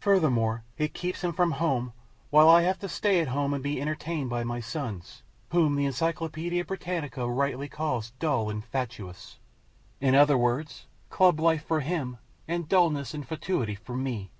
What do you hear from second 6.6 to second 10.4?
Britannica rightly calls dull and fatuous. In other